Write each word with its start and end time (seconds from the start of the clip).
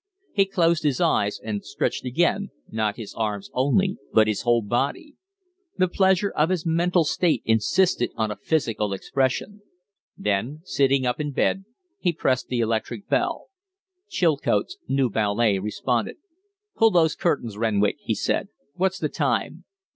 He 0.33 0.45
closed 0.47 0.81
his 0.81 0.99
eyes 0.99 1.39
and 1.43 1.63
stretched 1.63 2.05
again, 2.05 2.49
not 2.71 2.95
his 2.97 3.13
arms 3.13 3.51
only, 3.53 3.99
but 4.11 4.25
his 4.27 4.41
whole 4.41 4.63
body. 4.63 5.13
The 5.77 5.87
pleasure 5.87 6.31
of 6.31 6.49
his 6.49 6.65
mental 6.65 7.03
state 7.03 7.43
insisted 7.45 8.09
on 8.15 8.31
a 8.31 8.35
physical 8.35 8.93
expression. 8.93 9.61
Then, 10.17 10.61
sitting 10.63 11.05
up 11.05 11.19
in 11.21 11.33
bed, 11.33 11.65
he 11.99 12.13
pressed 12.13 12.47
the 12.47 12.61
electric 12.61 13.09
bell. 13.09 13.49
Chilcote's 14.09 14.79
new 14.87 15.07
valet 15.07 15.59
responded. 15.59 16.15
"Pull 16.75 16.89
those 16.89 17.15
curtains, 17.15 17.55
Renwick!" 17.55 17.97
he 17.99 18.15
said. 18.15 18.47
"What's 18.73 18.97
the 18.97 19.07
time?" 19.07 19.65